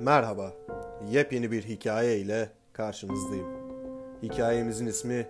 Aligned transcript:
Merhaba, 0.00 0.52
yepyeni 1.10 1.52
bir 1.52 1.62
hikaye 1.62 2.18
ile 2.18 2.50
karşınızdayım. 2.72 3.46
Hikayemizin 4.22 4.86
ismi 4.86 5.26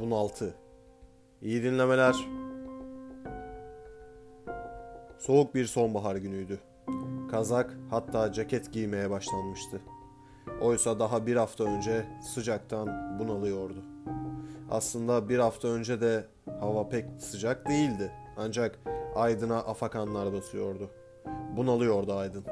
Bunaltı. 0.00 0.54
İyi 1.42 1.62
dinlemeler. 1.62 2.16
Soğuk 5.18 5.54
bir 5.54 5.66
sonbahar 5.66 6.16
günüydü. 6.16 6.58
Kazak 7.30 7.76
hatta 7.90 8.32
ceket 8.32 8.72
giymeye 8.72 9.10
başlanmıştı. 9.10 9.80
Oysa 10.60 10.98
daha 10.98 11.26
bir 11.26 11.36
hafta 11.36 11.64
önce 11.64 12.06
sıcaktan 12.34 13.18
bunalıyordu. 13.18 13.84
Aslında 14.70 15.28
bir 15.28 15.38
hafta 15.38 15.68
önce 15.68 16.00
de 16.00 16.24
hava 16.60 16.88
pek 16.88 17.04
sıcak 17.18 17.68
değildi. 17.68 18.12
Ancak 18.36 18.78
Aydın'a 19.14 19.58
afakanlar 19.58 20.32
basıyordu. 20.32 20.90
Bunalıyordu 21.56 22.14
Aydın. 22.14 22.44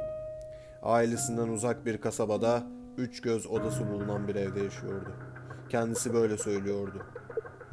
Ailesinden 0.87 1.49
uzak 1.49 1.87
bir 1.87 2.01
kasabada 2.01 2.63
üç 2.97 3.21
göz 3.21 3.47
odası 3.47 3.91
bulunan 3.91 4.29
bir 4.29 4.35
evde 4.35 4.61
yaşıyordu. 4.61 5.09
Kendisi 5.69 6.15
böyle 6.15 6.39
söylüyordu. 6.39 7.03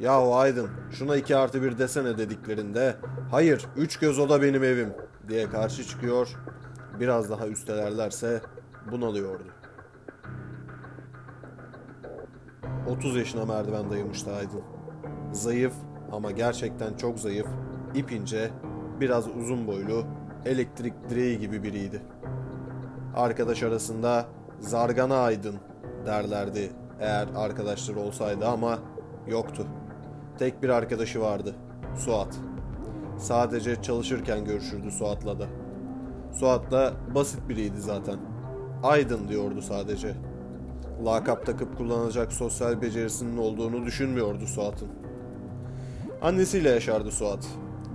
Yahu 0.00 0.36
Aydın 0.36 0.70
şuna 0.90 1.16
iki 1.16 1.36
artı 1.36 1.62
bir 1.62 1.78
desene 1.78 2.18
dediklerinde 2.18 2.96
hayır 3.30 3.66
üç 3.76 3.96
göz 3.98 4.18
oda 4.18 4.42
benim 4.42 4.64
evim 4.64 4.92
diye 5.28 5.50
karşı 5.50 5.84
çıkıyor. 5.84 6.36
Biraz 7.00 7.30
daha 7.30 7.48
üstelerlerse 7.48 8.40
bunalıyordu. 8.92 9.44
30 12.88 13.16
yaşına 13.16 13.44
merdiven 13.44 13.90
dayamıştı 13.90 14.32
Aydın. 14.32 14.62
Zayıf 15.32 15.74
ama 16.12 16.30
gerçekten 16.30 16.96
çok 16.96 17.18
zayıf, 17.18 17.46
ipince, 17.94 18.50
biraz 19.00 19.28
uzun 19.28 19.66
boylu, 19.66 20.04
elektrik 20.44 20.94
direği 21.10 21.38
gibi 21.38 21.62
biriydi. 21.62 22.02
Arkadaş 23.16 23.62
arasında 23.62 24.26
Zargana 24.60 25.16
Aydın 25.16 25.56
derlerdi 26.06 26.72
eğer 27.00 27.28
arkadaşları 27.36 28.00
olsaydı 28.00 28.46
ama 28.46 28.78
yoktu. 29.26 29.66
Tek 30.38 30.62
bir 30.62 30.68
arkadaşı 30.68 31.20
vardı, 31.20 31.54
Suat. 31.96 32.36
Sadece 33.18 33.82
çalışırken 33.82 34.44
görüşürdü 34.44 34.90
Suat'la 34.90 35.38
da. 35.38 35.46
Suat 36.32 36.70
da 36.70 36.92
basit 37.14 37.48
biriydi 37.48 37.80
zaten. 37.80 38.18
Aydın 38.82 39.28
diyordu 39.28 39.62
sadece. 39.62 40.14
Lakap 41.04 41.46
takıp 41.46 41.78
kullanacak 41.78 42.32
sosyal 42.32 42.82
becerisinin 42.82 43.38
olduğunu 43.38 43.86
düşünmüyordu 43.86 44.46
Suat'ın. 44.46 44.88
Annesiyle 46.22 46.70
yaşardı 46.70 47.10
Suat. 47.10 47.46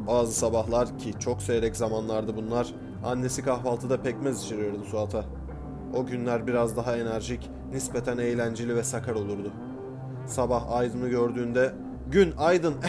Bazı 0.08 0.32
sabahlar 0.32 0.98
ki 0.98 1.14
çok 1.20 1.42
seyrek 1.42 1.76
zamanlardı 1.76 2.36
bunlar, 2.36 2.74
annesi 3.04 3.44
kahvaltıda 3.44 4.02
pekmez 4.02 4.44
içirirdi 4.44 4.86
Suat'a. 4.86 5.26
O 5.96 6.06
günler 6.06 6.48
biraz 6.48 6.78
daha 6.78 6.98
enerjik, 6.98 7.50
nispeten 7.72 8.18
eğlenceli 8.18 8.76
ve 8.76 8.84
sakar 8.84 9.16
olurdu. 9.16 9.52
Sabah 10.26 10.72
Aydın'ı 10.72 11.10
gördüğünde 11.10 11.74
gün 12.12 12.34
aydın 12.38 12.76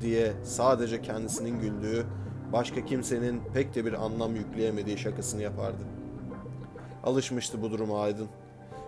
diye 0.00 0.32
sadece 0.44 1.02
kendisinin 1.02 1.60
güldüğü, 1.60 2.06
başka 2.52 2.84
kimsenin 2.84 3.42
pek 3.54 3.74
de 3.74 3.84
bir 3.84 4.04
anlam 4.04 4.36
yükleyemediği 4.36 4.98
şakasını 4.98 5.42
yapardı. 5.42 5.82
Alışmıştı 7.04 7.62
bu 7.62 7.70
duruma 7.70 8.02
Aydın. 8.02 8.28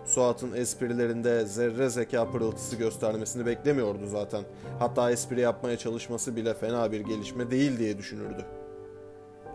Suat'ın 0.05 0.53
esprilerinde 0.53 1.45
zerre 1.45 1.89
zeka 1.89 2.31
pırıltısı 2.31 2.75
göstermesini 2.75 3.45
beklemiyordu 3.45 4.07
zaten. 4.07 4.43
Hatta 4.79 5.11
espri 5.11 5.41
yapmaya 5.41 5.77
çalışması 5.77 6.35
bile 6.35 6.53
fena 6.53 6.91
bir 6.91 6.99
gelişme 6.99 7.51
değil 7.51 7.79
diye 7.79 7.97
düşünürdü. 7.97 8.45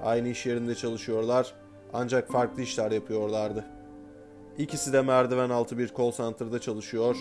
Aynı 0.05 0.29
iş 0.29 0.47
yerinde 0.47 0.75
çalışıyorlar 0.75 1.55
ancak 1.93 2.33
farklı 2.33 2.63
işler 2.63 2.91
yapıyorlardı. 2.91 3.65
İkisi 4.59 4.93
de 4.93 5.03
merdiven 5.03 5.51
altı 5.51 5.79
bir 5.79 5.89
call 5.99 6.13
center'da 6.13 6.59
çalışıyor, 6.59 7.17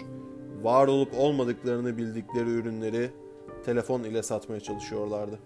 var 0.61 0.87
olup 0.87 1.13
olmadıklarını 1.17 1.97
bildikleri 1.97 2.49
ürünleri 2.49 3.11
telefon 3.65 4.03
ile 4.03 4.23
satmaya 4.23 4.59
çalışıyorlardı. 4.59 5.39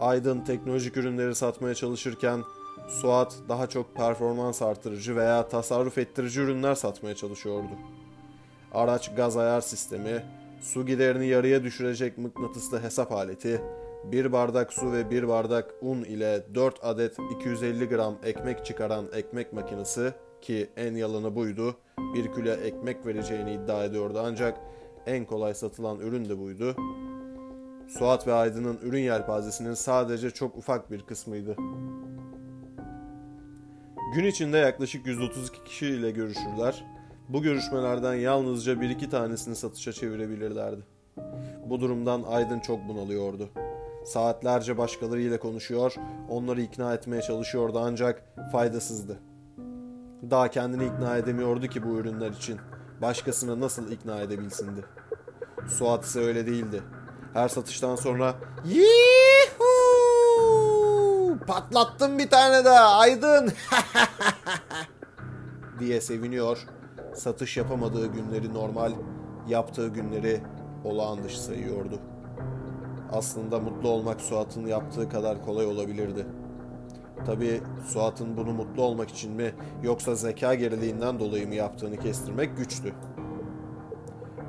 Aydın 0.00 0.40
teknolojik 0.40 0.96
ürünleri 0.96 1.34
satmaya 1.34 1.74
çalışırken 1.74 2.42
Suat 2.88 3.36
daha 3.48 3.66
çok 3.66 3.94
performans 3.94 4.62
artırıcı 4.62 5.16
veya 5.16 5.48
tasarruf 5.48 5.98
ettirici 5.98 6.40
ürünler 6.40 6.74
satmaya 6.74 7.14
çalışıyordu. 7.14 7.70
Araç 8.72 9.14
gaz 9.14 9.36
ayar 9.36 9.60
sistemi, 9.60 10.24
su 10.60 10.86
giderini 10.86 11.26
yarıya 11.26 11.62
düşürecek 11.62 12.18
mıknatıslı 12.18 12.82
hesap 12.82 13.12
aleti, 13.12 13.62
bir 14.04 14.32
bardak 14.32 14.72
su 14.72 14.92
ve 14.92 15.10
bir 15.10 15.28
bardak 15.28 15.74
un 15.82 16.04
ile 16.04 16.46
4 16.54 16.84
adet 16.84 17.16
250 17.40 17.88
gram 17.88 18.14
ekmek 18.24 18.66
çıkaran 18.66 19.04
ekmek 19.14 19.52
makinesi 19.52 20.12
ki 20.42 20.70
en 20.76 20.94
yalanı 20.94 21.34
buydu. 21.34 21.76
Bir 22.14 22.32
kilo 22.32 22.50
ekmek 22.50 23.06
vereceğini 23.06 23.54
iddia 23.54 23.84
ediyordu 23.84 24.22
ancak 24.24 24.60
en 25.06 25.24
kolay 25.24 25.54
satılan 25.54 26.00
ürün 26.00 26.28
de 26.28 26.38
buydu. 26.38 26.76
Suat 27.88 28.26
ve 28.26 28.32
Aydın'ın 28.32 28.78
ürün 28.82 29.02
yelpazesinin 29.02 29.74
sadece 29.74 30.30
çok 30.30 30.56
ufak 30.56 30.90
bir 30.90 31.02
kısmıydı. 31.02 31.56
Gün 34.14 34.24
içinde 34.24 34.58
yaklaşık 34.58 35.06
132 35.06 35.64
kişi 35.64 35.86
ile 35.86 36.10
görüşürler. 36.10 36.84
Bu 37.28 37.42
görüşmelerden 37.42 38.14
yalnızca 38.14 38.80
bir 38.80 38.90
iki 38.90 39.10
tanesini 39.10 39.56
satışa 39.56 39.92
çevirebilirlerdi. 39.92 40.80
Bu 41.66 41.80
durumdan 41.80 42.22
Aydın 42.22 42.60
çok 42.60 42.88
bunalıyordu. 42.88 43.50
Saatlerce 44.04 44.78
başkalarıyla 44.78 45.38
konuşuyor, 45.38 45.94
onları 46.28 46.60
ikna 46.60 46.94
etmeye 46.94 47.22
çalışıyordu 47.22 47.80
ancak 47.82 48.24
faydasızdı. 48.52 49.18
Daha 50.30 50.48
kendini 50.48 50.84
ikna 50.84 51.16
edemiyordu 51.16 51.66
ki 51.66 51.82
bu 51.82 51.96
ürünler 51.96 52.30
için. 52.30 52.58
Başkasını 53.02 53.60
nasıl 53.60 53.92
ikna 53.92 54.20
edebilsindi? 54.20 54.84
Suat 55.68 56.04
ise 56.04 56.20
öyle 56.20 56.46
değildi. 56.46 56.82
Her 57.34 57.48
satıştan 57.48 57.96
sonra 57.96 58.34
Yuhuu! 58.64 59.07
Patlattım 61.58 62.18
bir 62.18 62.30
tane 62.30 62.64
daha 62.64 62.98
Aydın 62.98 63.52
diye 65.78 66.00
seviniyor. 66.00 66.66
Satış 67.14 67.56
yapamadığı 67.56 68.06
günleri 68.06 68.54
normal, 68.54 68.92
yaptığı 69.48 69.88
günleri 69.88 70.40
olağan 70.84 71.24
dışı 71.24 71.42
sayıyordu. 71.42 72.00
Aslında 73.12 73.60
mutlu 73.60 73.88
olmak 73.88 74.20
Suat'ın 74.20 74.66
yaptığı 74.66 75.08
kadar 75.08 75.44
kolay 75.44 75.66
olabilirdi. 75.66 76.26
Tabi 77.26 77.60
Suat'ın 77.86 78.36
bunu 78.36 78.52
mutlu 78.52 78.82
olmak 78.82 79.10
için 79.10 79.32
mi 79.32 79.52
yoksa 79.82 80.14
zeka 80.14 80.54
geriliğinden 80.54 81.20
dolayı 81.20 81.48
mı 81.48 81.54
yaptığını 81.54 81.96
kestirmek 81.96 82.56
güçtü. 82.56 82.94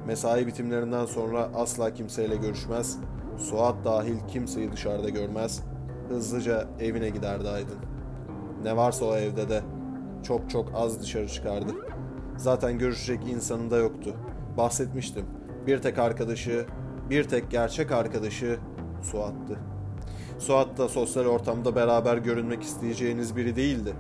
Mesai 0.08 0.48
bitimlerinden 0.48 1.06
sonra 1.06 1.50
asla 1.56 1.94
kimseyle 1.94 2.36
görüşmez, 2.36 2.98
Suat 3.38 3.86
dahil 3.86 4.18
kimseyi 4.28 4.72
dışarıda 4.72 5.10
görmez, 5.10 5.64
hızlıca 6.10 6.68
evine 6.80 7.10
giderdi 7.10 7.50
Aydın. 7.50 7.78
Ne 8.64 8.78
varsa 8.78 9.06
o 9.06 9.16
evde 9.16 9.50
de 9.50 9.62
çok 10.24 10.50
çok 10.50 10.72
az 10.76 11.02
dışarı 11.02 11.28
çıkardı. 11.28 11.72
Zaten 12.38 12.78
görüşecek 12.78 13.28
insanı 13.28 13.72
da 13.72 13.78
yoktu. 13.78 14.16
Bahsetmiştim. 14.58 15.26
Bir 15.68 15.82
tek 15.82 16.00
arkadaşı, 16.00 16.66
bir 17.10 17.24
tek 17.24 17.52
gerçek 17.52 17.92
arkadaşı 17.92 18.60
Suat'tı. 19.02 19.60
Suat 20.40 20.78
da 20.78 20.90
sosyal 20.90 21.26
ortamda 21.26 21.76
beraber 21.76 22.18
görünmek 22.18 22.64
isteyeceğiniz 22.64 23.36
biri 23.36 23.56
değildi. 23.56 23.94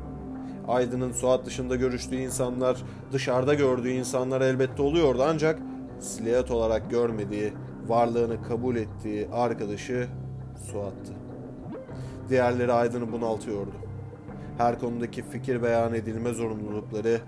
Aydın'ın 0.68 1.12
Suat 1.12 1.46
dışında 1.46 1.76
görüştüğü 1.76 2.16
insanlar, 2.16 2.84
dışarıda 3.12 3.54
gördüğü 3.54 3.90
insanlar 3.90 4.42
elbette 4.42 4.82
oluyordu 4.82 5.26
ancak 5.28 5.60
silüet 6.00 6.52
olarak 6.52 6.90
görmediği, 6.90 7.54
varlığını 7.88 8.44
kabul 8.44 8.76
ettiği 8.76 9.30
arkadaşı 9.32 10.08
Suat'tı. 10.72 11.19
Diğerleri 12.30 12.74
Aydın'ı 12.74 13.12
bunaltıyordu. 13.12 13.72
Her 14.58 14.80
konudaki 14.80 15.24
fikir 15.24 15.64
beyan 15.64 15.94
edilme 15.94 16.34
zorunlulukları, 16.34 17.20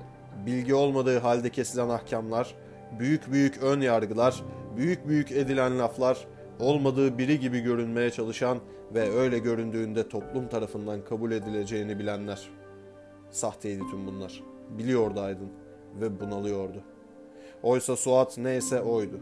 bilgi 0.45 0.73
olmadığı 0.75 1.19
halde 1.19 1.49
kesilen 1.49 1.89
ahkamlar, 1.89 2.55
büyük 2.99 3.31
büyük 3.31 3.63
ön 3.63 3.81
yargılar, 3.81 4.43
büyük 4.77 5.07
büyük 5.07 5.31
edilen 5.31 5.79
laflar, 5.79 6.27
olmadığı 6.59 7.17
biri 7.17 7.39
gibi 7.39 7.59
görünmeye 7.59 8.09
çalışan 8.09 8.57
ve 8.93 9.11
öyle 9.11 9.39
göründüğünde 9.39 10.09
toplum 10.09 10.47
tarafından 10.47 11.03
kabul 11.03 11.31
edileceğini 11.31 11.99
bilenler. 11.99 12.49
Sahteydi 13.29 13.81
tüm 13.91 14.07
bunlar. 14.07 14.43
Biliyordu 14.69 15.21
Aydın 15.21 15.49
ve 16.01 16.19
bunalıyordu. 16.19 16.83
Oysa 17.63 17.95
Suat 17.95 18.37
neyse 18.37 18.81
oydu. 18.81 19.19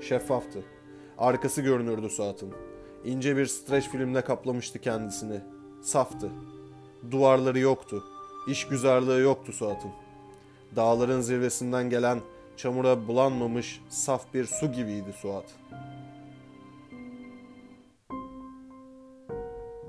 Şeffaftı. 0.00 0.58
Arkası 1.18 1.62
görünürdü 1.62 2.08
Suat'ın. 2.08 2.52
İnce 3.04 3.36
bir 3.36 3.46
streç 3.46 3.88
filmle 3.88 4.20
kaplamıştı 4.24 4.78
kendisini. 4.78 5.40
Saftı. 5.82 6.30
Duvarları 7.10 7.58
yoktu. 7.58 8.04
İş 8.48 8.68
güzarlığı 8.68 9.20
yoktu 9.20 9.52
Suat'ın. 9.52 9.90
Dağların 10.76 11.20
zirvesinden 11.20 11.90
gelen 11.90 12.20
çamura 12.56 13.08
bulanmamış 13.08 13.80
saf 13.88 14.34
bir 14.34 14.44
su 14.44 14.72
gibiydi 14.72 15.12
Suat. 15.12 15.44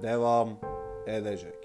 Devam 0.02 0.50
edecek. 1.08 1.63